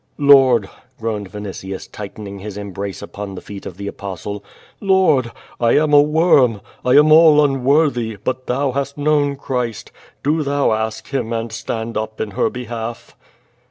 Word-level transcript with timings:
"Lord," 0.17 0.67
groaned 0.99 1.29
Vinitius, 1.31 1.85
tightening 1.87 2.39
his 2.39 2.57
eml)race 2.57 3.03
upon 3.03 3.35
the 3.35 3.39
feet 3.41 3.67
of 3.67 3.77
the 3.77 3.85
Apostle, 3.85 4.43
"Lord! 4.79 5.31
I 5.59 5.73
am 5.77 5.93
a 5.93 6.01
worm. 6.01 6.59
I 6.83 6.93
am 6.97 7.11
all 7.11 7.45
unworthy, 7.45 8.15
but 8.15 8.47
thou 8.47 8.71
hast 8.71 8.97
known 8.97 9.35
Christ. 9.35 9.91
Do 10.23 10.41
Thou 10.41 10.71
ask 10.71 11.09
Him 11.09 11.31
and 11.31 11.51
stand 11.51 11.97
up 11.97 12.19
in 12.19 12.31
her 12.31 12.49
behalf." 12.49 13.15